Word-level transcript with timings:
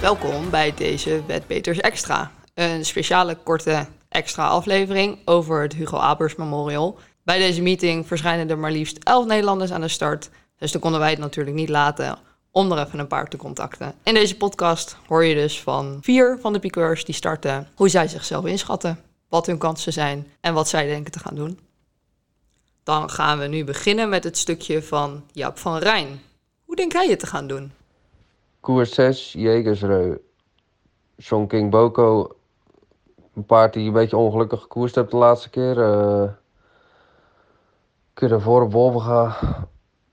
Welkom 0.00 0.50
bij 0.50 0.74
deze 0.74 1.22
Wetbeters 1.26 1.78
Extra. 1.78 2.32
Een 2.54 2.84
speciale 2.84 3.34
korte 3.34 3.86
extra 4.08 4.48
aflevering 4.48 5.18
over 5.24 5.62
het 5.62 5.74
Hugo 5.74 5.96
Abers 5.96 6.34
Memorial. 6.34 6.98
Bij 7.22 7.38
deze 7.38 7.62
meeting 7.62 8.06
verschijnen 8.06 8.50
er 8.50 8.58
maar 8.58 8.70
liefst 8.70 8.98
11 8.98 9.26
Nederlanders 9.26 9.72
aan 9.72 9.80
de 9.80 9.88
start. 9.88 10.30
Dus 10.58 10.72
dan 10.72 10.80
konden 10.80 11.00
wij 11.00 11.10
het 11.10 11.18
natuurlijk 11.18 11.56
niet 11.56 11.68
laten 11.68 12.18
om 12.50 12.72
er 12.72 12.86
even 12.86 12.98
een 12.98 13.06
paar 13.06 13.28
te 13.28 13.36
contacten. 13.36 13.94
In 14.02 14.14
deze 14.14 14.36
podcast 14.36 14.96
hoor 15.06 15.24
je 15.24 15.34
dus 15.34 15.60
van 15.60 15.98
vier 16.02 16.38
van 16.40 16.52
de 16.52 16.58
piqueurs 16.58 17.04
die 17.04 17.14
starten 17.14 17.68
hoe 17.74 17.88
zij 17.88 18.08
zichzelf 18.08 18.44
inschatten, 18.44 19.00
wat 19.28 19.46
hun 19.46 19.58
kansen 19.58 19.92
zijn 19.92 20.26
en 20.40 20.54
wat 20.54 20.68
zij 20.68 20.86
denken 20.86 21.12
te 21.12 21.18
gaan 21.18 21.34
doen. 21.34 21.58
Dan 22.82 23.10
gaan 23.10 23.38
we 23.38 23.46
nu 23.46 23.64
beginnen 23.64 24.08
met 24.08 24.24
het 24.24 24.38
stukje 24.38 24.82
van 24.82 25.24
Jaap 25.32 25.58
van 25.58 25.78
Rijn. 25.78 26.20
Hoe 26.64 26.76
denk 26.76 26.92
jij 26.92 27.08
het 27.08 27.20
te 27.20 27.26
gaan 27.26 27.46
doen? 27.46 27.72
Koers 28.60 28.94
6, 28.94 29.32
Jegersreu. 29.32 30.18
John 31.16 31.46
King 31.46 31.70
Boko. 31.70 32.36
Een 33.34 33.44
paard 33.44 33.72
die 33.72 33.86
een 33.86 33.92
beetje 33.92 34.16
ongelukkig 34.16 34.60
gekoerst 34.60 34.94
hebt 34.94 35.10
de 35.10 35.16
laatste 35.16 35.50
keer. 35.50 35.78
Uh, 35.78 36.28
keer 38.14 38.28
daarvoor 38.28 38.62
op 38.62 38.72
Wolvenga 38.72 39.36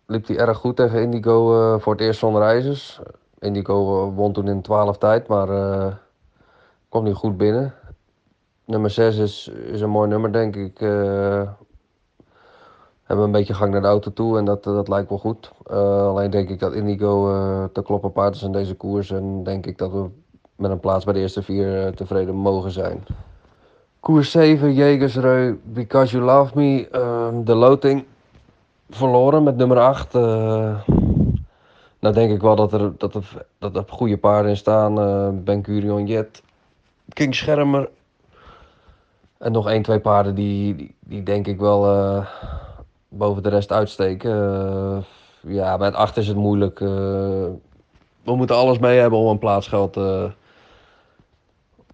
liep 0.05 0.27
hij 0.27 0.37
erg 0.37 0.57
goed 0.57 0.75
tegen 0.75 1.01
Indigo 1.01 1.53
uh, 1.53 1.79
voor 1.79 1.93
het 1.93 2.01
eerst 2.01 2.19
zonder 2.19 2.41
ijzers. 2.41 2.99
Indigo 3.39 4.07
uh, 4.07 4.15
won 4.15 4.33
toen 4.33 4.47
in 4.47 4.61
12 4.61 4.97
tijd, 4.97 5.27
maar 5.27 5.49
uh, 5.49 5.93
kwam 6.89 7.03
niet 7.03 7.15
goed 7.15 7.37
binnen. 7.37 7.73
Nummer 8.65 8.89
6 8.89 9.17
is, 9.17 9.47
is 9.47 9.81
een 9.81 9.89
mooi 9.89 10.09
nummer, 10.09 10.31
denk 10.31 10.55
ik. 10.55 10.79
Hebben 13.07 13.25
een 13.25 13.31
beetje 13.31 13.53
gang 13.53 13.71
naar 13.71 13.81
de 13.81 13.87
auto 13.87 14.13
toe 14.13 14.37
en 14.37 14.45
dat, 14.45 14.63
dat 14.63 14.87
lijkt 14.87 15.09
wel 15.09 15.17
goed. 15.17 15.51
alleen 15.67 16.29
denk 16.29 16.49
ik 16.49 16.59
dat 16.59 16.73
Indigo 16.73 17.69
te 17.71 17.81
kloppen 17.81 18.11
paard 18.11 18.35
is 18.35 18.43
in 18.43 18.51
deze 18.51 18.75
koers. 18.75 19.11
En 19.11 19.43
denk 19.43 19.65
ik 19.65 19.77
dat 19.77 19.91
we 19.91 20.09
met 20.55 20.71
een 20.71 20.79
plaats 20.79 21.05
bij 21.05 21.13
de 21.13 21.19
eerste 21.19 21.43
vier 21.43 21.93
tevreden 21.95 22.35
mogen 22.35 22.71
zijn. 22.71 23.05
Koers 23.99 24.31
7, 24.31 24.73
Jegersreu, 24.73 25.59
Because 25.63 26.17
You 26.17 26.23
Love 26.25 26.51
Me, 26.55 26.87
de 27.43 27.55
loting 27.55 28.05
verloren 28.89 29.43
met 29.43 29.57
nummer 29.57 29.79
8. 29.79 30.15
Uh, 30.15 30.21
nou 31.99 32.13
denk 32.13 32.31
ik 32.31 32.41
wel 32.41 32.55
dat 32.55 32.73
er, 32.73 32.91
dat 32.97 33.23
dat 33.57 33.89
goede 33.89 34.17
paarden 34.17 34.51
in 34.51 34.57
staan. 34.57 35.43
Ben 35.43 35.61
Curion 35.61 36.05
Jet, 36.05 36.41
King 37.09 37.35
Schermer. 37.35 37.89
En 39.37 39.51
nog 39.51 39.69
één, 39.69 39.81
twee 39.81 39.99
paarden 39.99 40.35
die, 40.35 40.75
die, 40.75 40.95
die 40.99 41.23
denk 41.23 41.47
ik 41.47 41.59
wel 41.59 41.85
boven 43.09 43.43
de 43.43 43.49
rest 43.49 43.71
uitsteken. 43.71 45.05
ja, 45.41 45.77
met 45.77 45.93
8 45.93 46.17
is 46.17 46.27
het 46.27 46.37
moeilijk. 46.37 46.79
we 46.79 47.55
moeten 48.35 48.55
alles 48.55 48.79
mee 48.79 48.99
hebben 48.99 49.19
om 49.19 49.27
een 49.27 49.39
plaatsgeld 49.39 49.97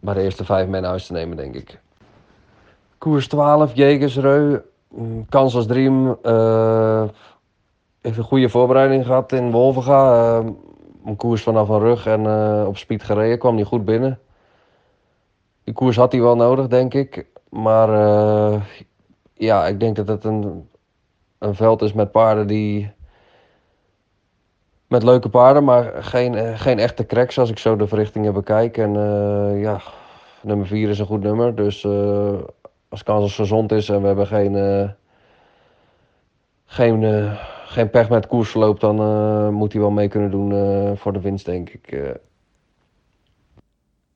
bij 0.03 0.13
de 0.13 0.21
eerste 0.21 0.45
vijf 0.45 0.67
men 0.67 0.83
huis 0.83 1.05
te 1.05 1.13
nemen, 1.13 1.37
denk 1.37 1.55
ik. 1.55 1.79
Koers 2.97 3.27
12, 3.27 3.75
Jegersreu. 3.75 4.61
Mm, 4.87 5.25
kans 5.29 5.55
als 5.55 5.65
Dream 5.65 6.17
uh, 6.23 7.03
heeft 8.01 8.17
een 8.17 8.23
goede 8.23 8.49
voorbereiding 8.49 9.05
gehad 9.05 9.31
in 9.31 9.51
Wolvenga. 9.51 10.39
Uh, 10.39 10.49
een 11.05 11.15
koers 11.15 11.43
vanaf 11.43 11.69
een 11.69 11.79
rug 11.79 12.05
en 12.05 12.23
uh, 12.23 12.63
op 12.67 12.77
speed 12.77 13.03
gereden, 13.03 13.39
kwam 13.39 13.55
hij 13.55 13.63
goed 13.63 13.85
binnen. 13.85 14.19
Die 15.63 15.73
koers 15.73 15.95
had 15.95 16.11
hij 16.11 16.21
wel 16.21 16.35
nodig, 16.35 16.67
denk 16.67 16.93
ik. 16.93 17.25
Maar 17.49 17.89
ja, 19.33 19.67
ik 19.67 19.79
denk 19.79 19.95
dat 19.95 20.07
het 20.07 20.23
een, 20.23 20.69
een 21.43 21.55
veld 21.55 21.81
is 21.81 21.93
met 21.93 22.11
paarden 22.11 22.47
die. 22.47 22.91
Met 24.87 25.03
leuke 25.03 25.29
paarden, 25.29 25.63
maar 25.63 26.03
geen, 26.03 26.57
geen 26.57 26.79
echte 26.79 27.05
cracks 27.05 27.37
als 27.39 27.49
ik 27.49 27.57
zo 27.57 27.75
de 27.75 27.87
verrichtingen 27.87 28.33
bekijk. 28.33 28.77
En 28.77 28.93
ja, 29.59 29.81
nummer 30.41 30.67
4 30.67 30.89
is 30.89 30.99
een 30.99 31.05
goed 31.05 31.23
nummer. 31.23 31.55
Dus 31.55 31.85
als 32.89 33.03
Kansas 33.03 33.35
gezond 33.35 33.71
is 33.71 33.89
en 33.89 34.01
we 34.01 34.07
hebben 34.07 34.27
geen, 34.27 34.95
geen, 36.65 37.29
geen 37.65 37.89
pech 37.89 38.09
met 38.09 38.27
koersverloop, 38.27 38.79
dan 38.79 38.95
moet 39.53 39.71
hij 39.71 39.81
wel 39.81 39.91
mee 39.91 40.07
kunnen 40.07 40.31
doen 40.31 40.97
voor 40.97 41.13
de 41.13 41.21
winst, 41.21 41.45
denk 41.45 41.69
ik. 41.69 42.15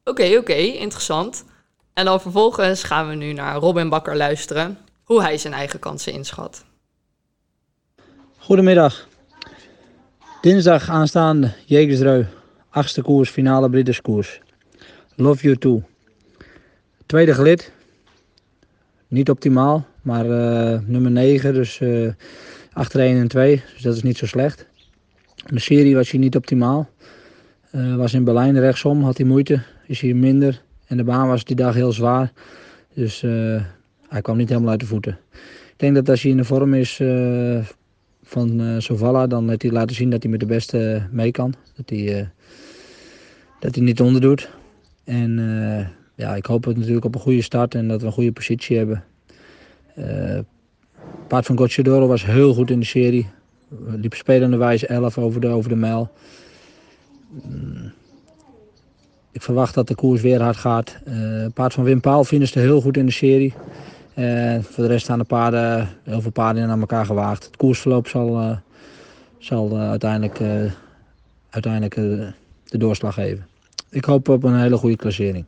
Oké, 0.03 0.37
oké, 0.37 0.53
interessant. 0.53 1.45
En 1.93 2.05
dan 2.05 2.21
vervolgens 2.21 2.83
gaan 2.83 3.07
we 3.07 3.15
nu 3.15 3.33
naar 3.33 3.55
Robin 3.55 3.89
Bakker 3.89 4.15
luisteren, 4.15 4.77
hoe 5.03 5.21
hij 5.21 5.37
zijn 5.37 5.53
eigen 5.53 5.79
kansen 5.79 6.13
inschat. 6.13 6.65
Goedemiddag. 8.47 9.07
Dinsdag 10.41 10.89
aanstaande 10.89 11.51
Jegersreu, 11.65 12.25
achtste 12.69 13.01
koers, 13.01 13.29
finale 13.29 13.69
Britterskoers. 13.69 14.39
Love 15.15 15.43
you 15.43 15.57
too. 15.57 15.83
Tweede 17.05 17.33
gelid, 17.33 17.71
niet 19.07 19.29
optimaal, 19.29 19.85
maar 20.01 20.25
uh, 20.25 20.79
nummer 20.85 21.11
9, 21.11 21.53
dus 21.53 21.79
uh, 21.79 22.11
achter 22.73 22.99
1 22.99 23.17
en 23.17 23.27
2, 23.27 23.63
dus 23.73 23.81
dat 23.81 23.95
is 23.95 24.03
niet 24.03 24.17
zo 24.17 24.25
slecht. 24.25 24.65
De 25.45 25.59
serie 25.59 25.95
was 25.95 26.11
hij 26.11 26.19
niet 26.19 26.35
optimaal. 26.35 26.89
Uh, 27.71 27.95
was 27.95 28.13
in 28.13 28.23
Berlijn 28.23 28.59
rechtsom, 28.59 29.03
had 29.03 29.17
hij 29.17 29.25
moeite, 29.25 29.61
is 29.87 29.99
hier 29.99 30.15
minder. 30.15 30.61
En 30.85 30.97
de 30.97 31.03
baan 31.03 31.27
was 31.27 31.43
die 31.43 31.55
dag 31.55 31.73
heel 31.73 31.91
zwaar, 31.91 32.31
dus 32.93 33.21
hij 34.07 34.21
kwam 34.21 34.37
niet 34.37 34.49
helemaal 34.49 34.71
uit 34.71 34.79
de 34.79 34.85
voeten. 34.85 35.19
Ik 35.67 35.75
denk 35.77 35.95
dat 35.95 36.09
als 36.09 36.21
hij 36.21 36.31
in 36.31 36.37
de 36.37 36.43
vorm 36.43 36.73
is 36.73 36.99
van 38.27 38.81
Sovala, 38.81 39.27
dan 39.27 39.49
heeft 39.49 39.61
hij 39.61 39.71
laten 39.71 39.95
zien 39.95 40.09
dat 40.09 40.21
hij 40.21 40.31
met 40.31 40.39
de 40.39 40.45
beste 40.45 41.07
mee 41.11 41.31
kan. 41.31 41.53
Dat 41.75 41.89
hij, 41.89 42.29
dat 43.59 43.75
hij 43.75 43.83
niet 43.83 44.01
onderdoet. 44.01 44.49
En 45.03 45.39
ja, 46.15 46.35
ik 46.35 46.45
hoop 46.45 46.63
het 46.63 46.77
natuurlijk 46.77 47.05
op 47.05 47.15
een 47.15 47.21
goede 47.21 47.41
start 47.41 47.75
en 47.75 47.87
dat 47.87 48.01
we 48.01 48.07
een 48.07 48.13
goede 48.13 48.31
positie 48.31 48.77
hebben. 48.77 49.03
Uh, 49.97 50.39
paard 51.27 51.45
van 51.45 51.57
Gocciadoro 51.57 52.07
was 52.07 52.25
heel 52.25 52.53
goed 52.53 52.69
in 52.69 52.79
de 52.79 52.85
serie. 52.85 53.27
Liep 53.85 54.13
spelende 54.13 54.57
wijze 54.57 54.87
11 54.87 55.17
over 55.17 55.41
de, 55.41 55.47
over 55.47 55.69
de 55.69 55.75
mijl. 55.75 56.09
Mm. 57.29 57.91
Ik 59.31 59.41
verwacht 59.41 59.73
dat 59.73 59.87
de 59.87 59.95
koers 59.95 60.21
weer 60.21 60.41
hard 60.41 60.57
gaat. 60.57 60.97
Uh, 61.07 61.45
paard 61.53 61.73
van 61.73 61.83
Wim 61.83 62.01
Paal 62.01 62.23
finishte 62.23 62.59
heel 62.59 62.81
goed 62.81 62.97
in 62.97 63.05
de 63.05 63.11
serie. 63.11 63.53
Uh, 64.17 64.63
voor 64.63 64.83
de 64.83 64.89
rest 64.89 65.03
staan 65.03 65.19
de 65.19 65.25
paarden, 65.25 65.89
heel 66.03 66.21
veel 66.21 66.31
paarden 66.31 66.69
aan 66.69 66.79
elkaar 66.79 67.05
gewaagd. 67.05 67.45
Het 67.45 67.57
koersverloop 67.57 68.07
zal, 68.07 68.41
uh, 68.41 68.57
zal 69.37 69.77
uiteindelijk, 69.77 70.39
uiteindelijk 71.49 71.95
de 72.65 72.77
doorslag 72.77 73.13
geven. 73.13 73.47
Ik 73.89 74.05
hoop 74.05 74.29
op 74.29 74.43
een 74.43 74.59
hele 74.59 74.77
goede 74.77 74.95
klassering. 74.95 75.45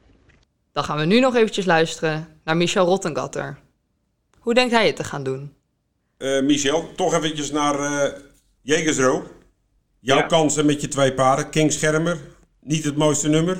Dan 0.74 0.84
gaan 0.84 0.98
we 0.98 1.06
nu 1.06 1.20
nog 1.20 1.36
eventjes 1.36 1.66
luisteren 1.66 2.28
naar 2.44 2.58
Michel 2.58 2.86
Rottengatter. 2.86 3.58
Hoe 4.40 4.54
denkt 4.54 4.74
hij 4.74 4.88
het 4.88 4.96
te 4.96 5.04
gaan 5.04 5.24
doen? 5.24 5.54
Uh, 6.18 6.42
Michel, 6.42 6.96
toch 6.96 7.14
eventjes 7.14 7.52
naar 7.52 7.80
uh, 7.80 8.04
Jegersro. 8.62 9.24
Jouw 10.00 10.26
kansen 10.26 10.66
met 10.66 10.82
je 10.82 10.88
twee 10.88 11.14
paarden. 11.14 11.50
King 11.50 11.72
Schermer, 11.72 12.18
niet 12.60 12.84
het 12.84 12.96
mooiste 12.96 13.30
nummer? 13.30 13.58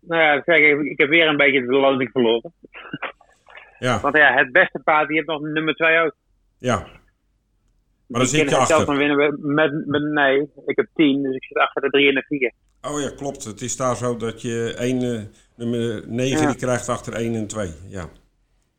Nou 0.00 0.22
ja, 0.22 0.40
kijk, 0.40 0.80
ik 0.80 0.98
heb 0.98 1.08
weer 1.08 1.28
een 1.28 1.36
beetje 1.36 1.60
de 1.60 1.72
loting 1.72 2.10
verloren. 2.12 2.52
Ja. 3.78 4.00
Want 4.00 4.16
ja, 4.16 4.34
het 4.34 4.52
beste 4.52 4.80
paard, 4.84 5.08
die 5.08 5.16
heeft 5.16 5.28
nog 5.28 5.40
nummer 5.40 5.74
twee 5.74 5.98
ook. 5.98 6.14
Ja. 6.58 6.86
Maar 8.06 8.20
dan 8.20 8.26
zit 8.26 8.50
je 8.50 8.56
achter. 8.56 8.76
Zelf 8.76 8.96
winnen 8.98 9.38
met, 9.40 9.86
met, 9.86 10.02
nee, 10.02 10.50
ik 10.66 10.76
heb 10.76 10.86
tien, 10.94 11.22
dus 11.22 11.34
ik 11.34 11.44
zit 11.44 11.56
achter 11.56 11.82
de 11.82 11.90
drie 11.90 12.08
en 12.08 12.14
de 12.14 12.24
vier. 12.28 12.52
Oh 12.82 13.00
ja, 13.00 13.10
klopt. 13.16 13.44
Het 13.44 13.60
is 13.60 13.76
daar 13.76 13.96
zo 13.96 14.16
dat 14.16 14.42
je 14.42 14.74
één, 14.78 15.02
uh, 15.02 15.20
nummer 15.56 16.08
9 16.08 16.46
die 16.46 16.56
krijgt 16.56 16.88
achter 16.88 17.12
1 17.12 17.34
en 17.34 17.46
2. 17.46 17.70
Ja. 17.88 18.08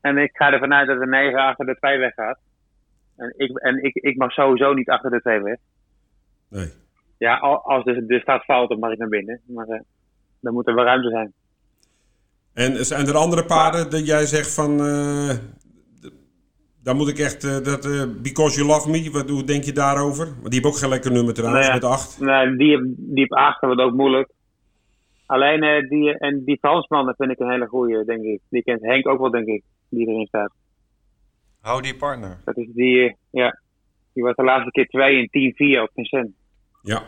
En 0.02 0.18
ik 0.18 0.30
ga 0.34 0.52
ervan 0.52 0.74
uit 0.74 0.88
dat 0.88 1.00
de 1.00 1.08
9 1.08 1.40
achter 1.40 1.66
de 1.66 1.76
2 1.76 1.98
weggaat. 1.98 2.40
En, 3.16 3.34
ik, 3.38 3.58
en 3.58 3.84
ik, 3.84 3.96
ik 3.96 4.18
mag 4.18 4.32
sowieso 4.32 4.74
niet 4.74 4.90
achter 4.90 5.12
de 5.12 5.22
2 5.22 5.42
weg. 5.42 5.58
Nee. 6.50 6.72
Ja, 7.18 7.38
als 7.38 7.84
de, 7.84 8.06
de 8.06 8.20
staat 8.20 8.44
fout, 8.44 8.70
dan 8.70 8.80
mag 8.80 8.92
ik 8.92 8.98
naar 8.98 9.08
binnen. 9.08 9.42
Maar 9.46 9.68
uh, 9.68 9.80
dan 10.40 10.54
moet 10.54 10.68
er 10.68 10.76
wel 10.76 10.86
ruimte 10.86 11.10
zijn. 11.10 11.34
En 12.64 12.86
zijn 12.86 13.08
er 13.08 13.16
andere 13.16 13.46
paarden 13.46 13.90
dat 13.90 14.06
jij 14.06 14.26
zegt 14.26 14.54
van... 14.54 14.72
Uh, 14.86 15.30
dan 16.84 16.98
moet 16.98 17.08
ik 17.08 17.18
echt, 17.18 17.44
uh, 17.44 17.58
dat, 17.64 17.86
uh, 17.86 18.04
Because 18.22 18.56
You 18.56 18.68
Love 18.68 18.90
Me, 18.90 19.12
wat, 19.12 19.30
hoe 19.30 19.44
denk 19.44 19.64
je 19.64 19.72
daarover? 19.72 20.26
Want 20.26 20.52
die 20.52 20.54
heeft 20.54 20.66
ook 20.66 20.78
geen 20.78 20.90
lekker 20.90 21.12
nummer 21.12 21.34
trouwens, 21.34 21.66
nee, 21.66 21.74
met 21.74 21.84
8. 21.84 22.20
Nee, 22.20 22.56
die, 22.56 22.78
die 22.98 23.20
heeft 23.20 23.34
8, 23.34 23.62
dat 23.62 23.70
wordt 23.70 23.92
ook 23.92 23.98
moeilijk. 23.98 24.32
Alleen 25.26 25.64
uh, 25.64 25.90
die, 25.90 26.18
en 26.18 26.44
die 26.46 26.58
Fransman, 26.58 27.14
vind 27.18 27.32
ik 27.32 27.40
een 27.40 27.52
hele 27.52 27.68
goede, 27.68 28.06
denk 28.06 28.24
ik. 28.24 28.42
Die 28.50 28.64
kent 28.64 28.82
Henk 28.82 29.08
ook 29.08 29.20
wel, 29.20 29.32
denk 29.32 29.48
ik, 29.48 29.64
die 29.90 30.08
erin 30.08 30.28
staat. 30.28 30.52
Hou 31.62 31.82
die 31.82 31.96
partner. 31.96 32.42
Dat 32.46 32.58
is 32.58 32.68
die, 32.74 33.16
ja. 33.32 33.60
Die 34.14 34.24
was 34.24 34.36
de 34.36 34.44
laatste 34.44 34.72
keer 34.72 34.88
2 34.88 35.30
en 35.30 35.80
10-4 35.80 35.82
op 35.82 35.90
Vincent. 35.94 36.32
Ja. 36.82 37.04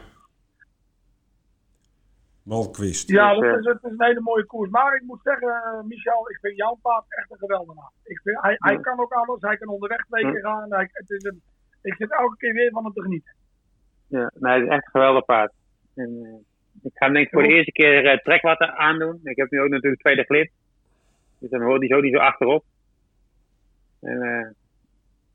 Malquist. 2.49 3.09
Ja, 3.09 3.33
dat 3.33 3.43
is, 3.43 3.65
het 3.65 3.83
is 3.83 3.91
een 3.91 4.05
hele 4.05 4.21
mooie 4.21 4.45
koers. 4.45 4.69
Maar 4.69 4.95
ik 4.95 5.03
moet 5.09 5.19
zeggen, 5.23 5.47
uh, 5.47 5.83
Michel, 5.83 6.29
ik 6.29 6.37
vind 6.41 6.55
jouw 6.55 6.77
paard 6.81 7.05
echt 7.07 7.31
een 7.31 7.37
geweldenaar. 7.37 7.91
Ik 8.03 8.19
vind, 8.23 8.41
hij, 8.41 8.55
hij 8.57 8.79
kan 8.79 8.99
ook 8.99 9.11
alles. 9.11 9.41
Hij 9.41 9.57
kan 9.57 9.67
onderweg 9.67 10.05
twee 10.05 10.31
keer 10.31 10.41
gaan. 10.41 10.73
Hij, 10.73 10.89
het 10.91 11.09
is 11.09 11.23
ik 11.81 11.95
zit 11.95 12.11
elke 12.11 12.37
keer 12.37 12.53
weer 12.53 12.71
van 12.71 12.83
hem 12.83 12.93
te 12.93 13.01
genieten. 13.01 13.33
Ja, 14.07 14.31
nee, 14.39 14.53
het 14.53 14.63
is 14.63 14.69
echt 14.69 14.85
een 14.85 14.91
geweldig 14.91 15.25
paard. 15.25 15.53
En, 15.95 16.09
uh, 16.09 16.33
Ik 16.83 16.91
ga 16.93 17.05
hem 17.05 17.13
denk 17.13 17.25
ik 17.25 17.31
voor 17.33 17.43
de 17.43 17.53
eerste 17.53 17.71
keer 17.71 18.05
eh, 18.05 18.17
trekwater 18.17 18.71
aandoen. 18.71 19.19
Ik 19.23 19.37
heb 19.37 19.51
nu 19.51 19.61
ook 19.61 19.69
natuurlijk 19.69 20.01
tweede 20.01 20.23
glid. 20.23 20.51
Dus 21.39 21.49
dan 21.49 21.61
hoort 21.61 21.79
hij 21.79 21.87
zo 21.87 21.99
niet 21.99 22.13
zo 22.13 22.19
achterop. 22.19 22.63
En, 24.01 24.21
eh, 24.21 24.47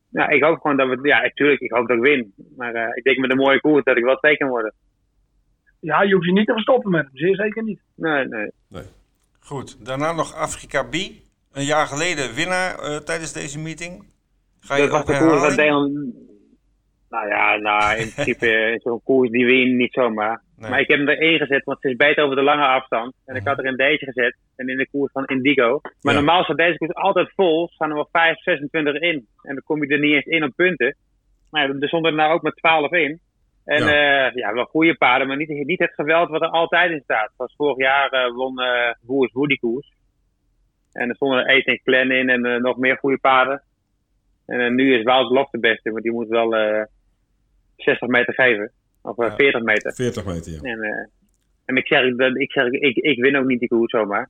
ja, 0.09 0.29
ik 0.29 0.43
hoop 0.43 0.61
gewoon 0.61 0.77
dat 0.77 0.89
we... 0.89 1.09
Ja, 1.09 1.21
natuurlijk, 1.21 1.61
ik 1.61 1.71
hoop 1.71 1.89
dat 1.89 1.97
ik 1.97 2.03
win. 2.03 2.35
Maar 2.57 2.75
eh, 2.75 2.97
ik 2.97 3.05
denk 3.05 3.19
met 3.19 3.31
een 3.31 3.37
mooie 3.37 3.61
koers 3.61 3.85
dat 3.85 3.97
ik 3.97 4.05
wel 4.05 4.17
twee 4.17 4.37
kan 4.37 4.49
worden. 4.49 4.75
Ja, 5.85 6.03
je 6.03 6.15
hoeft 6.15 6.27
je 6.27 6.33
niet 6.33 6.47
te 6.47 6.53
verstoppen 6.53 6.91
met 6.91 7.05
hem. 7.07 7.17
Zeer 7.17 7.37
zeker 7.37 7.63
niet. 7.63 7.81
Nee, 7.95 8.25
nee. 8.25 8.51
Goed, 9.41 9.85
daarna 9.87 10.13
nog 10.13 10.35
Afrika 10.35 10.83
B. 10.83 10.95
Een 11.53 11.65
jaar 11.65 11.87
geleden 11.87 12.35
winnaar 12.35 12.79
eh, 12.79 12.97
tijdens 12.97 13.33
deze 13.33 13.59
meeting. 13.59 14.05
Ga 14.61 14.77
je 14.77 14.83
dat 14.83 14.91
was 14.91 15.05
de 15.05 15.19
koers 15.19 15.57
dat. 15.57 15.67
Nou 17.09 17.29
ja, 17.29 17.57
nou, 17.57 17.97
in 17.99 18.13
principe 18.13 18.73
is 18.75 18.83
zo'n 18.83 19.03
koers 19.05 19.31
die 19.31 19.47
win 19.47 19.77
niet 19.77 19.93
zomaar. 19.93 20.43
Nee. 20.57 20.71
Maar 20.71 20.81
ik 20.81 20.89
heb 20.89 20.99
hem 20.99 21.09
erin 21.09 21.39
gezet, 21.39 21.65
want 21.65 21.79
het 21.83 21.91
is 21.91 21.97
beter 21.97 22.25
over 22.25 22.37
de 22.37 22.43
lange 22.43 22.67
afstand. 22.67 23.15
En 23.25 23.37
ik 23.37 23.47
had 23.47 23.59
er 23.59 23.65
in 23.65 23.77
deze 23.77 24.05
gezet. 24.05 24.37
En 24.57 24.69
in 24.69 24.77
de 24.77 24.89
koers 24.91 25.13
van 25.13 25.25
Indigo. 25.25 25.81
Maar 25.83 26.15
Ja. 26.15 26.21
normaal 26.21 26.43
staat 26.45 26.57
deze 26.57 26.79
koers 26.79 26.95
altijd 26.95 27.33
vol. 27.35 27.69
Staan 27.69 27.89
er 27.89 27.95
wel 27.95 28.09
5, 28.13 28.43
26 28.43 28.95
in. 28.95 29.27
En 29.43 29.55
dan 29.55 29.63
kom 29.65 29.85
je 29.85 29.93
er 29.95 30.01
niet 30.01 30.15
eens 30.15 30.25
in 30.25 30.45
op 30.45 30.53
punten. 30.57 30.97
Maar 31.51 31.69
ja, 31.69 31.75
er 31.81 31.89
stonden 31.89 32.11
er 32.11 32.17
nou 32.17 32.33
ook 32.33 32.43
maar 32.43 32.53
12 32.53 32.93
in. 32.93 33.21
En 33.65 33.85
ja, 33.85 34.31
ja 34.35 34.53
wel 34.53 34.65
goede 34.65 34.95
paarden, 34.97 35.27
maar 35.29 35.37
niet, 35.37 35.49
niet 35.49 35.79
het 35.79 35.95
geweld 35.95 36.29
wat 36.29 36.43
er 36.43 36.49
altijd 36.49 36.91
in 36.91 37.01
staat. 37.05 37.31
Zoals 37.37 37.55
vorig 37.57 37.77
jaar 37.77 38.09
eh, 38.11 38.35
won 38.35 38.61
eh 38.61 38.93
Woers 39.01 39.33
Woe 39.33 39.49
die 39.49 39.59
koers. 39.59 39.93
En 40.93 41.09
er 41.09 41.15
stonden 41.15 41.51
Eet 41.51 41.67
en 41.67 41.81
Clan 41.85 42.11
in 42.11 42.29
en 42.29 42.45
eh, 42.45 42.61
nog 42.61 42.77
meer 42.77 42.97
goede 42.97 43.19
paarden. 43.19 43.63
En 44.47 44.61
eh, 44.61 44.71
nu 44.71 44.95
is 44.99 45.03
Wout 45.03 45.31
Lof 45.31 45.51
de 45.51 45.59
beste, 45.59 45.91
want 45.91 46.03
die 46.03 46.13
moet 46.13 46.29
wel 46.29 46.57
eh 46.57 46.83
60 47.77 48.09
meter 48.09 48.35
geven. 48.35 48.71
Of 49.03 49.19
eh, 49.19 49.27
Ja. 49.29 49.35
40 49.35 49.63
meter. 49.63 49.93
40 49.95 50.25
meter, 50.25 50.53
ja. 50.53 50.61
En, 50.61 50.83
eh, 50.83 51.07
en 51.65 51.77
ik 51.77 51.87
zeg, 51.87 52.17
dat- 52.17 52.37
ik, 52.37 52.53
zeg 52.53 52.67
ik, 52.67 52.97
ik 52.97 53.21
win 53.21 53.37
ook 53.37 53.47
niet 53.47 53.61
die 53.61 53.69
koers 53.69 53.91
zomaar. 53.91 54.29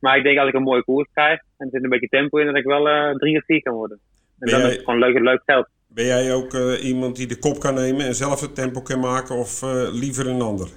Maar 0.00 0.16
ik 0.16 0.22
denk 0.22 0.38
als 0.38 0.48
ik 0.48 0.54
een 0.54 0.62
mooie 0.62 0.84
koers 0.84 1.08
krijg 1.12 1.40
en 1.40 1.66
er 1.66 1.70
zit 1.70 1.82
een 1.84 1.90
beetje 1.90 2.08
tempo 2.08 2.38
in, 2.38 2.46
dat 2.46 2.56
ik 2.56 2.64
wel 2.64 2.88
eh, 2.88 3.14
drie 3.14 3.36
of 3.36 3.44
vier 3.44 3.62
kan 3.62 3.74
worden. 3.74 3.98
En 3.98 4.34
Ben 4.38 4.48
dan 4.50 4.58
jij- 4.60 4.68
is 4.68 4.74
het 4.76 4.84
gewoon 4.84 5.00
leuk, 5.00 5.18
leuk 5.18 5.42
geld. 5.44 5.68
Ben 5.94 6.04
jij 6.04 6.34
ook 6.34 6.54
eh, 6.54 6.84
iemand 6.84 7.16
die 7.16 7.26
de 7.26 7.38
kop 7.38 7.58
kan 7.58 7.74
nemen 7.74 8.06
en 8.06 8.14
zelf 8.14 8.40
het 8.40 8.54
tempo 8.54 8.80
kan 8.82 9.00
maken 9.00 9.36
of 9.36 9.62
eh, 9.62 9.88
liever 9.92 10.26
een 10.26 10.40
ander? 10.40 10.68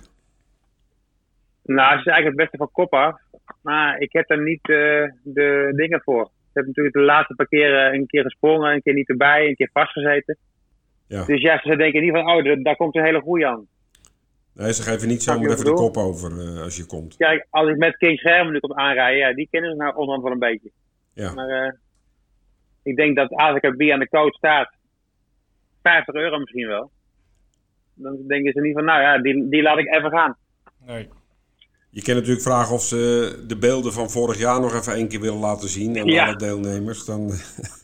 Nou, 1.63 1.89
het 1.91 1.99
is 1.99 2.05
eigenlijk 2.05 2.25
het 2.25 2.35
beste 2.35 2.57
van 2.57 2.71
kop 2.71 2.93
af. 2.93 3.19
Maar 3.61 3.99
ik 3.99 4.13
heb 4.13 4.29
er 4.29 4.43
niet 4.43 4.69
eh, 4.69 5.03
de 5.23 5.73
dingen 5.75 6.01
voor. 6.03 6.23
Ik 6.23 6.53
heb 6.53 6.65
natuurlijk 6.65 6.95
de 6.95 7.01
laatste 7.01 7.33
paar 7.35 7.47
keer 7.47 7.85
eh, 7.85 7.93
een 7.93 8.05
keer 8.07 8.23
gesprongen, 8.23 8.73
een 8.73 8.81
keer 8.81 8.93
niet 8.93 9.09
erbij, 9.09 9.47
een 9.47 9.55
keer 9.55 9.69
vastgezeten. 9.73 10.37
Ja. 11.07 11.25
Dus 11.25 11.41
ja, 11.41 11.59
ze 11.63 11.75
denken 11.75 12.01
niet 12.01 12.11
van, 12.11 12.29
oh, 12.31 12.43
daar- 12.43 12.61
daar 12.61 12.75
komt 12.75 12.95
een 12.95 13.03
hele 13.03 13.21
goeie 13.21 13.47
aan. 13.47 13.67
Nee, 14.53 14.73
ze 14.73 14.81
geven 14.81 15.07
niet 15.07 15.23
zomaar 15.23 15.49
even 15.49 15.65
de 15.65 15.73
kop 15.73 15.97
over 15.97 16.31
als 16.61 16.77
je 16.77 16.85
komt. 16.85 17.15
Kijk, 17.17 17.47
als 17.49 17.69
ik 17.69 17.77
met 17.77 17.97
King 17.97 18.19
Schermen 18.19 18.53
nu 18.53 18.59
kom 18.59 18.73
aanrijden, 18.73 19.27
ja, 19.27 19.33
die 19.33 19.47
kennen 19.51 19.71
ze 19.71 19.77
nou 19.77 19.95
onderhand 19.95 20.23
wel 20.23 20.31
een 20.31 20.39
beetje. 20.39 20.71
Ja. 21.13 21.33
Maar 21.33 21.79
ik 22.83 22.95
denk 22.95 23.15
dat 23.15 23.29
als 23.29 23.55
ik 23.59 23.77
B 23.77 23.81
aan 23.91 23.99
de 23.99 24.09
coach 24.09 24.33
staat, 24.33 24.76
50 25.87 26.15
euro 26.15 26.39
misschien 26.39 26.67
wel. 26.67 26.91
Dan 27.93 28.17
denken 28.27 28.51
ze 28.53 28.61
niet 28.61 28.73
van, 28.73 28.85
nou 28.85 29.01
ja, 29.01 29.17
die, 29.21 29.49
die 29.49 29.61
laat 29.61 29.77
ik 29.77 29.95
even 29.95 30.09
gaan. 30.11 30.37
Nee. 30.85 31.09
Je 31.89 32.01
kan 32.01 32.15
natuurlijk 32.15 32.41
vragen 32.41 32.73
of 32.75 32.81
ze 32.81 32.99
de 33.47 33.57
beelden 33.57 33.93
van 33.93 34.09
vorig 34.09 34.37
jaar 34.39 34.59
nog 34.61 34.73
even 34.75 34.93
één 34.93 35.07
keer 35.07 35.21
willen 35.21 35.39
laten 35.39 35.69
zien 35.69 35.99
aan 35.99 36.05
Ja. 36.05 36.25
alle 36.25 36.35
deelnemers. 36.35 37.05
Dan, 37.05 37.31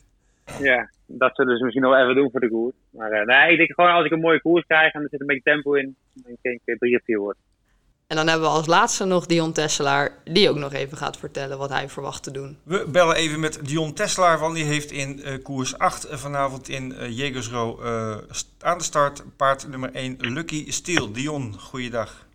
Ja, 0.68 0.90
dat 1.06 1.36
zullen 1.36 1.56
ze 1.56 1.62
misschien 1.64 1.84
nog 1.84 1.92
wel 1.94 2.02
even 2.02 2.14
doen 2.14 2.30
voor 2.30 2.40
de 2.40 2.48
koers. 2.50 2.74
Maar 2.90 3.10
eh, 3.10 3.26
nee, 3.26 3.52
ik 3.52 3.58
denk 3.58 3.72
gewoon 3.74 3.90
als 3.90 4.04
ik 4.06 4.12
een 4.12 4.20
mooie 4.20 4.40
koers 4.40 4.64
krijg 4.66 4.92
en 4.92 5.02
er 5.02 5.08
zit 5.10 5.20
een 5.20 5.26
beetje 5.26 5.42
tempo 5.52 5.74
in, 5.74 5.96
dan 6.14 6.36
denk 6.42 6.60
ik 6.64 6.78
drie 6.78 6.96
of 6.96 7.04
vier 7.04 7.18
wordt. 7.18 7.38
En 8.14 8.20
dan 8.20 8.28
hebben 8.28 8.48
we 8.48 8.56
als 8.56 8.66
laatste 8.66 9.04
nog 9.04 9.26
Dion 9.26 9.52
Tesselaar, 9.52 10.18
die 10.24 10.50
ook 10.50 10.56
nog 10.56 10.72
even 10.72 10.96
gaat 10.96 11.16
vertellen 11.16 11.58
wat 11.58 11.70
hij 11.70 11.88
verwacht 11.88 12.22
te 12.22 12.30
doen. 12.30 12.58
We 12.62 12.84
bellen 12.88 13.16
even 13.16 13.40
met 13.40 13.58
Dion 13.62 13.92
Teslaar, 13.92 14.38
want 14.38 14.54
die 14.54 14.64
heeft 14.64 14.90
in 14.90 15.22
eh, 15.22 15.42
koers 15.42 15.78
8 15.78 16.06
vanavond 16.10 16.68
in 16.68 16.94
eh 16.94 17.18
Jegersro 17.18 17.80
eh, 17.82 18.16
st- 18.30 18.48
aan 18.60 18.78
de 18.78 18.84
start 18.84 19.22
paard 19.36 19.68
nummer 19.68 19.94
1 19.94 20.16
Lucky 20.18 20.70
Steel. 20.70 21.12
Dion, 21.12 21.58
goeiedag. 21.60 22.26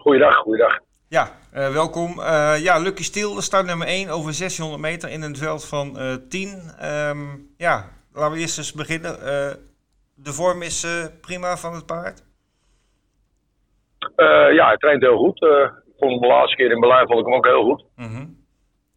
Goeiedag, 0.00 0.34
goeiedag. 0.36 0.78
Ja, 1.08 1.38
eh, 1.50 1.72
welkom. 1.72 2.20
Eh, 2.20 2.54
ja, 2.62 2.78
Lucky 2.78 3.02
Steel, 3.02 3.42
start 3.42 3.66
nummer 3.66 3.86
1 3.86 4.08
over 4.08 4.34
600 4.34 4.80
meter 4.80 5.08
in 5.10 5.22
een 5.22 5.36
veld 5.36 5.64
van 5.64 5.98
eh 5.98 6.14
10. 6.28 6.72
Ehm, 6.78 7.26
ja, 7.56 7.90
laten 8.12 8.32
we 8.32 8.38
eerst 8.38 8.58
eens 8.58 8.72
beginnen. 8.72 9.22
Eh, 9.22 9.54
de 10.14 10.32
vorm 10.32 10.62
is 10.62 10.84
eh, 10.84 11.04
prima 11.20 11.56
van 11.56 11.74
het 11.74 11.86
paard. 11.86 12.26
Eh, 14.18 14.54
ja, 14.54 14.66
hij 14.66 14.76
traint 14.76 15.02
heel 15.02 15.16
goed. 15.16 15.42
Eh, 15.42 15.62
ik 15.86 15.94
vond 15.98 16.10
hem 16.12 16.20
de 16.20 16.26
laatste 16.26 16.56
keer 16.56 16.70
in 16.70 16.80
Berlijn 16.80 17.06
vond 17.06 17.18
ik 17.20 17.24
hem 17.26 17.34
ook 17.34 17.46
heel 17.46 17.64
goed. 17.64 17.84
Mhm. 17.96 18.24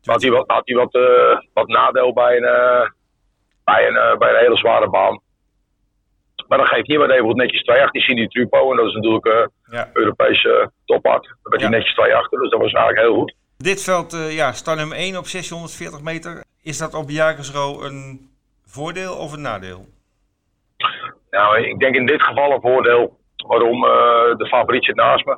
Had 0.03 0.21
hij 0.21 0.31
wat, 0.31 0.43
had 0.47 0.61
hij 0.67 0.75
wat, 0.75 0.93
eh, 0.93 1.39
wat 1.53 1.67
nadeel 1.67 2.13
bij 2.13 2.37
een, 2.37 2.43
eh, 2.43 2.89
bij, 3.63 3.87
een, 3.87 3.95
eh, 3.95 4.17
bij 4.17 4.29
een 4.29 4.39
hele 4.39 4.57
zware 4.57 4.89
baan. 4.89 5.21
Maar 6.47 6.57
dat 6.57 6.67
geeft 6.67 6.87
hij 6.87 6.97
heeft 7.09 7.35
netjes 7.35 7.63
twee 7.63 7.77
achter. 7.77 7.91
Die 7.91 8.01
zien 8.01 8.15
die 8.15 8.27
Trupo 8.27 8.71
en 8.71 8.77
dat 8.77 8.87
is 8.87 8.93
natuurlijk 8.93 9.25
eh 9.25 9.45
Ja. 9.71 9.89
Europese 9.93 10.71
toppad. 10.85 11.23
Daar 11.23 11.35
werd 11.41 11.61
Ja. 11.61 11.67
hij 11.69 11.77
netjes 11.77 11.95
twee 11.95 12.15
achter, 12.15 12.39
dus 12.39 12.49
dat 12.49 12.59
was 12.59 12.71
eigenlijk 12.71 13.05
heel 13.07 13.15
goed. 13.19 13.33
Dit 13.57 13.83
veld, 13.83 14.13
eh, 14.13 14.35
ja, 14.35 14.51
start 14.51 14.77
nummer 14.77 14.97
1 14.97 15.17
op 15.17 15.25
640 15.25 16.01
meter. 16.01 16.43
Is 16.63 16.77
dat 16.77 16.93
op 16.93 17.09
Jagersro 17.09 17.81
een 17.81 18.29
voordeel 18.65 19.15
of 19.15 19.33
een 19.33 19.41
nadeel? 19.41 19.85
Nou, 21.29 21.61
ik 21.61 21.79
denk 21.79 21.95
in 21.95 22.05
dit 22.05 22.23
geval 22.23 22.51
een 22.51 22.61
voordeel. 22.61 23.19
Waarom 23.47 23.85
eh, 23.85 24.35
de 24.37 24.47
favoriet 24.47 24.85
zit 24.85 24.95
naast 24.95 25.25
me. 25.25 25.37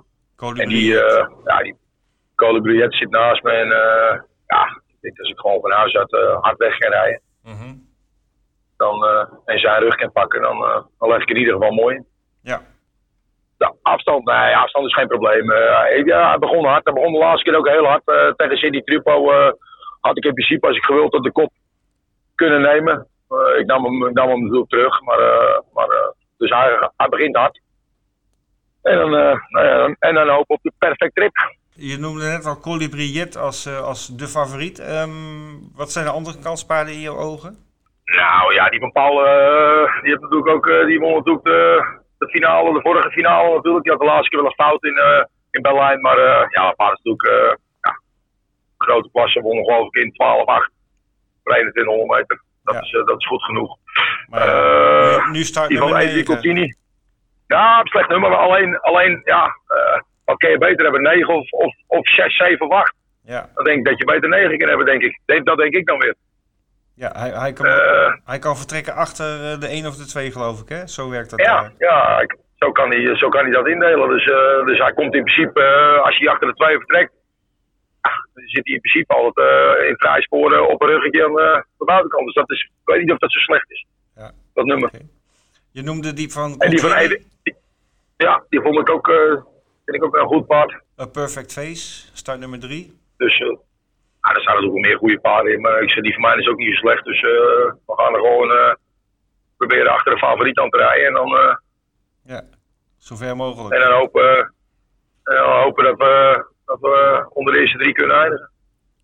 En 0.63 0.69
die, 0.69 0.99
eh 1.03 1.27
ja, 1.45 1.57
die 1.57 1.75
Colibri 2.35 2.85
zit 2.89 3.09
naast 3.09 3.43
me. 3.43 3.51
En 3.51 3.71
eh, 3.71 4.19
ja, 4.47 4.81
ik 4.87 4.97
denk 5.01 5.17
dat 5.17 5.27
ik 5.27 5.39
gewoon 5.39 5.61
van 5.61 5.71
huis 5.71 5.95
uit 5.95 6.11
hard 6.41 6.57
weg 6.57 6.77
kan 6.77 6.91
rijden. 6.91 7.21
Mhm. 7.43 7.73
Dan, 8.77 9.05
en 9.45 9.59
zijn 9.59 9.79
rug 9.81 9.95
kan 9.95 10.11
pakken, 10.11 10.41
dan, 10.41 10.59
dan 10.99 11.09
leg 11.09 11.21
ik 11.21 11.29
in 11.29 11.37
ieder 11.37 11.53
geval 11.53 11.71
mooi 11.71 11.95
in. 11.95 12.05
Ja. 12.41 12.61
De 13.57 13.73
afstand, 13.81 14.25
nee, 14.25 14.55
afstand 14.57 14.85
is 14.85 14.93
geen 14.93 15.07
probleem. 15.07 15.49
Hij- 15.49 16.01
ja, 16.05 16.29
hij 16.29 16.37
begon 16.37 16.65
hard. 16.65 16.83
Hij 16.85 16.93
begon 16.93 17.11
de 17.13 17.19
laatste 17.19 17.43
keer 17.49 17.57
ook 17.59 17.67
heel 17.67 17.85
hard. 17.85 18.01
Eh, 18.05 18.31
tegen 18.35 18.57
Cindy 18.57 18.81
Trupo 18.81 19.31
had 20.01 20.17
ik 20.17 20.25
in 20.25 20.33
principe, 20.33 20.67
als 20.67 20.75
ik 20.77 20.83
gewild 20.85 21.13
had, 21.13 21.23
de 21.23 21.31
kop 21.31 21.51
kunnen 22.35 22.61
nemen. 22.61 23.07
Ik 23.57 23.65
nam 23.65 23.83
hem, 23.83 24.07
ik 24.07 24.13
nam 24.13 24.29
hem 24.29 24.41
natuurlijk 24.41 24.69
terug. 24.69 25.01
Maar, 25.01 25.19
maar, 25.73 26.13
dus 26.37 26.49
hij, 26.49 26.89
hij 26.97 27.07
begint 27.09 27.35
hard. 27.35 27.61
En 28.83 28.97
dan, 28.97 29.11
dan- 29.11 29.95
en 29.99 30.13
dan 30.13 30.29
hoop 30.29 30.49
op 30.49 30.59
de 30.61 30.71
perfect 30.77 31.15
trip. 31.15 31.31
Je 31.75 31.97
noemde 31.97 32.25
net 32.25 32.45
al 32.45 32.59
Colibriet 32.59 33.37
als, 33.37 33.65
eh, 33.65 33.79
als 33.81 34.07
de 34.07 34.27
favoriet. 34.27 34.79
Ehm, 34.79 35.09
wat 35.75 35.91
zijn 35.91 36.05
de 36.05 36.11
andere 36.11 36.39
kanspaarden 36.39 36.93
in 36.93 36.99
je 36.99 37.11
ogen? 37.11 37.57
Nou 38.05 38.53
ja, 38.53 38.69
die 38.69 38.79
van 38.79 38.91
Paul, 38.91 39.25
eh, 39.25 40.01
die 40.01 40.09
heeft 40.09 40.21
natuurlijk 40.21 40.49
ook, 40.49 40.65
die 40.87 40.99
won 40.99 41.13
natuurlijk 41.15 41.45
de, 41.45 41.83
de 42.17 42.27
finale, 42.29 42.73
de 42.73 42.81
vorige 42.81 43.09
finale 43.11 43.55
natuurlijk. 43.55 43.83
Die 43.83 43.91
had 43.91 44.01
de 44.01 44.07
laatste 44.07 44.29
keer 44.29 44.39
wel 44.41 44.47
een 44.49 44.65
fout 44.65 44.83
in, 44.83 44.97
in 45.51 45.61
Berlijn. 45.61 46.01
Maar 46.01 46.17
ja, 46.51 46.71
Paul 46.71 46.91
is 46.91 47.01
natuurlijk, 47.03 47.57
ja, 47.81 47.99
grote 48.77 49.09
klasse, 49.11 49.41
won 49.41 49.63
geloof 49.65 49.87
ik 49.87 50.03
in 50.03 50.11
12-8. 50.13 50.71
2100 51.43 52.09
meter. 52.19 52.41
Dat, 52.63 52.73
Ja. 52.75 52.81
is, 52.81 52.91
dat 53.05 53.19
is 53.19 53.27
goed 53.27 53.43
genoeg. 53.43 53.77
Maar 54.29 54.47
nu, 55.27 55.31
nu 55.37 55.43
start 55.43 55.69
die 55.69 55.77
van 55.77 55.91
9. 55.93 56.23
Contini. 56.25 56.73
Ja, 57.53 57.81
slecht 57.83 58.09
nummer, 58.09 58.29
maar 58.29 58.39
alleen, 58.39 58.79
alleen 58.79 59.21
ja, 59.23 59.43
eh, 59.67 60.01
wat 60.25 60.37
kun 60.37 60.49
je 60.49 60.57
beter 60.57 60.83
hebben? 60.83 61.01
9 61.01 61.33
of, 61.33 61.51
of, 61.51 61.75
of 61.87 62.07
6, 62.09 62.37
7 62.37 62.65
of 62.65 62.71
8. 62.71 62.93
Ja, 63.25 63.49
Dan 63.53 63.63
denk 63.63 63.77
ik 63.79 63.85
dat 63.85 63.97
je 63.97 64.05
beter 64.05 64.29
9 64.29 64.57
kan 64.57 64.67
hebben, 64.67 64.85
denk 64.85 65.01
ik. 65.01 65.19
Dat 65.45 65.57
denk 65.57 65.73
ik 65.75 65.85
dan 65.87 65.97
weer. 65.99 66.15
ja 66.95 67.11
hij, 67.15 67.29
hij, 67.29 67.53
kan, 67.53 67.65
hij 68.25 68.39
kan 68.39 68.57
vertrekken 68.57 68.93
achter 68.93 69.51
eh, 69.51 69.59
de 69.59 69.67
1 69.67 69.85
of 69.85 69.95
de 69.95 70.05
2 70.05 70.31
geloof 70.31 70.61
ik, 70.61 70.69
hè? 70.69 70.87
Zo 70.87 71.09
werkt 71.09 71.29
dat. 71.29 71.39
Ja, 71.39 71.71
ja 71.77 72.19
ik- 72.21 72.37
zo, 72.55 72.71
kan 72.71 72.89
hij, 72.89 73.15
zo 73.17 73.29
kan 73.29 73.43
hij 73.43 73.51
dat 73.51 73.67
indelen. 73.67 74.09
Dus, 74.09 74.25
eh, 74.25 74.65
dus 74.65 74.77
hij 74.79 74.93
komt 74.93 75.13
in 75.15 75.23
principe, 75.23 75.61
als 76.03 76.17
hij 76.17 76.29
achter 76.29 76.47
de 76.47 76.53
twee 76.53 76.77
vertrekt, 76.77 77.11
ja, 78.01 78.11
dan 78.33 78.43
zit 78.47 78.65
hij 78.65 78.73
in 78.75 78.81
principe 78.81 79.13
altijd 79.13 79.89
in 79.89 79.95
vrij 79.97 80.21
sporen 80.21 80.69
op 80.69 80.81
een 80.81 80.87
ruggetje 80.87 81.25
aan 81.25 81.33
de 81.77 81.85
buitenkant. 81.85 82.25
Dus 82.25 82.33
dat 82.33 82.49
is, 82.51 82.61
ik 82.61 82.69
weet 82.93 82.99
niet 83.01 83.11
of 83.11 83.17
dat 83.17 83.31
zo 83.31 83.39
slecht 83.39 83.71
is, 83.71 83.85
Ja. 84.15 84.31
dat 84.53 84.65
nummer. 84.65 84.89
Je 85.71 85.81
noemde 85.81 86.13
die 86.13 86.31
van 86.31 86.55
En 86.57 86.69
die 86.69 86.79
van 86.79 86.93
Ede, 86.93 87.21
ja, 88.23 88.43
die 88.49 88.61
vond 88.61 88.79
ik 88.79 88.89
ook, 88.89 89.07
eh, 89.07 89.31
vind 89.85 89.97
ik 89.97 90.03
ook 90.03 90.15
een 90.15 90.27
goed 90.27 90.47
paard. 90.47 90.81
A 90.99 91.05
Perfect 91.05 91.53
Face, 91.53 92.07
start 92.13 92.39
nummer 92.39 92.59
3. 92.59 92.99
Dus 93.17 93.39
uh, 93.39 93.47
er 93.47 93.57
staan 94.21 94.33
natuurlijk 94.55 94.71
wel 94.73 94.89
meer 94.89 94.97
goede 94.97 95.19
paarden 95.19 95.53
in, 95.53 95.61
maar 95.61 95.81
ik 95.81 95.89
zeg, 95.89 96.03
die 96.03 96.13
van 96.13 96.21
mij 96.21 96.35
is 96.35 96.47
ook 96.47 96.57
niet 96.57 96.73
zo 96.73 96.79
slecht. 96.79 97.03
Dus 97.03 97.21
eh, 97.21 97.31
we 97.87 97.93
gaan 97.95 98.13
er 98.13 98.19
gewoon 98.19 98.77
proberen 99.57 99.91
achter 99.91 100.13
de 100.13 100.19
favoriet 100.19 100.59
aan 100.59 100.69
te 100.69 100.77
rijden. 100.77 101.07
En 101.07 101.13
dan, 101.13 101.57
Ja, 102.23 102.41
zover 102.97 103.35
mogelijk. 103.35 103.73
en 103.73 103.79
dan 103.79 103.91
hopen, 103.99 104.53
en 105.23 105.35
dan 105.35 105.61
hopen 105.63 105.83
dat, 105.83 105.97
we, 105.97 106.45
dat 106.65 106.79
we 106.79 107.25
onder 107.33 107.53
de 107.53 107.59
eerste 107.59 107.77
drie 107.77 107.93
kunnen 107.93 108.17
eindigen. 108.17 108.51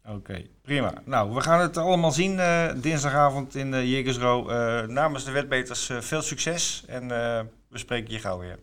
Oké, 0.08 0.46
prima. 0.64 0.94
Nou, 1.06 1.34
we 1.34 1.42
gaan 1.42 1.60
het 1.60 1.78
allemaal 1.78 2.12
zien 2.12 2.40
dinsdagavond 2.82 3.56
in 3.56 3.74
uh, 3.74 3.92
Jegersro. 3.92 4.50
Eh, 4.50 4.82
namens 4.88 5.26
de 5.26 5.32
wetbeters 5.32 5.92
veel 6.00 6.22
succes 6.22 6.86
en 6.88 7.08
we 7.70 7.78
spreken 7.78 8.14
je 8.14 8.20
gauw 8.20 8.40
weer. 8.40 8.58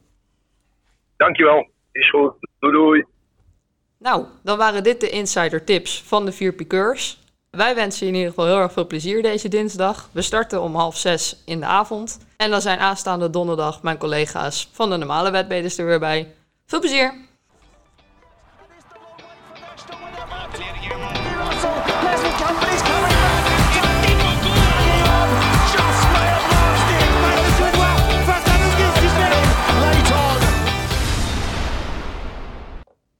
Dankjewel. 1.16 1.66
Is 1.92 2.10
goed. 2.10 2.32
Doei 2.58 2.72
doei. 2.72 3.04
Nou, 3.98 4.24
dan 4.42 4.58
waren 4.58 4.82
dit 4.82 5.00
de 5.00 5.08
insider 5.08 5.64
tips 5.64 6.02
van 6.02 6.24
de 6.24 6.32
vier 6.32 6.52
piqueurs. 6.52 7.18
Wij 7.50 7.74
wensen 7.74 8.06
je 8.06 8.12
in 8.12 8.18
ieder 8.18 8.34
geval 8.34 8.46
heel 8.46 8.60
erg 8.60 8.72
veel 8.72 8.86
plezier 8.86 9.22
deze 9.22 9.48
dinsdag. 9.48 10.08
We 10.12 10.22
starten 10.22 10.62
om 10.62 10.74
half 10.74 10.96
zes 10.96 11.42
in 11.46 11.60
de 11.60 11.66
avond. 11.66 12.26
En 12.36 12.50
dan 12.50 12.60
zijn 12.60 12.78
aanstaande 12.78 13.30
donderdag 13.30 13.82
mijn 13.82 13.98
collega's 13.98 14.68
van 14.72 14.90
de 14.90 14.96
normale 14.96 15.30
wetbeders 15.30 15.78
er 15.78 15.86
weer 15.86 15.98
bij. 15.98 16.34
Veel 16.66 16.80
plezier! 16.80 17.25